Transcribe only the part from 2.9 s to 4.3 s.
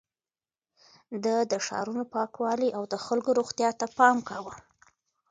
د خلکو روغتيا ته پام